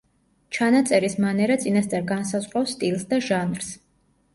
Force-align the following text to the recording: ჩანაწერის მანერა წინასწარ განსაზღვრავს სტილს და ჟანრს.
ჩანაწერის 0.57 1.17
მანერა 1.27 1.59
წინასწარ 1.67 2.09
განსაზღვრავს 2.15 2.77
სტილს 2.79 3.11
და 3.15 3.25
ჟანრს. 3.33 3.75